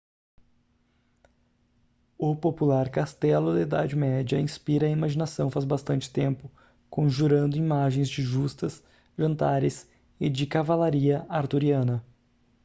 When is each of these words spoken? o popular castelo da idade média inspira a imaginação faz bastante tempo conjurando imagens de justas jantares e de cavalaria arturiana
o 2.17 2.35
popular 2.35 2.89
castelo 2.89 3.53
da 3.53 3.61
idade 3.61 3.95
média 3.95 4.39
inspira 4.39 4.87
a 4.87 4.89
imaginação 4.89 5.51
faz 5.51 5.63
bastante 5.63 6.09
tempo 6.11 6.49
conjurando 6.89 7.55
imagens 7.55 8.09
de 8.09 8.23
justas 8.23 8.83
jantares 9.15 9.87
e 10.19 10.27
de 10.27 10.47
cavalaria 10.47 11.23
arturiana 11.29 12.03